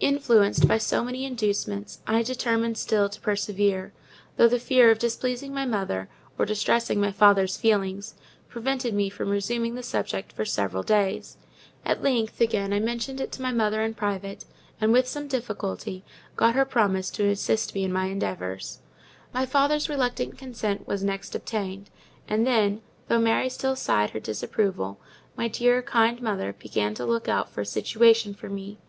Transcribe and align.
Influenced 0.00 0.66
by 0.66 0.78
so 0.78 1.04
many 1.04 1.24
inducements, 1.24 2.00
I 2.04 2.24
determined 2.24 2.76
still 2.76 3.08
to 3.08 3.20
persevere; 3.20 3.92
though 4.36 4.48
the 4.48 4.58
fear 4.58 4.90
of 4.90 4.98
displeasing 4.98 5.54
my 5.54 5.64
mother, 5.64 6.08
or 6.36 6.44
distressing 6.44 7.00
my 7.00 7.12
father's 7.12 7.56
feelings, 7.56 8.16
prevented 8.48 8.94
me 8.94 9.08
from 9.10 9.28
resuming 9.28 9.76
the 9.76 9.84
subject 9.84 10.32
for 10.32 10.44
several 10.44 10.82
days. 10.82 11.36
At 11.84 12.02
length, 12.02 12.40
again, 12.40 12.72
I 12.72 12.80
mentioned 12.80 13.20
it 13.20 13.30
to 13.30 13.42
my 13.42 13.52
mother 13.52 13.80
in 13.84 13.94
private; 13.94 14.44
and, 14.80 14.90
with 14.92 15.06
some 15.06 15.28
difficulty, 15.28 16.02
got 16.34 16.56
her 16.56 16.64
to 16.64 16.68
promise 16.68 17.08
to 17.10 17.28
assist 17.28 17.72
me 17.72 17.86
with 17.86 17.94
her 17.96 18.06
endeavours. 18.06 18.80
My 19.32 19.46
father's 19.46 19.88
reluctant 19.88 20.36
consent 20.36 20.88
was 20.88 21.04
next 21.04 21.36
obtained, 21.36 21.90
and 22.26 22.44
then, 22.44 22.82
though 23.06 23.20
Mary 23.20 23.48
still 23.48 23.76
sighed 23.76 24.10
her 24.10 24.18
disapproval, 24.18 24.98
my 25.36 25.46
dear, 25.46 25.80
kind 25.80 26.20
mother 26.20 26.52
began 26.58 26.92
to 26.94 27.06
look 27.06 27.28
out 27.28 27.48
for 27.50 27.60
a 27.60 27.64
situation 27.64 28.34
for 28.34 28.48
me. 28.48 28.80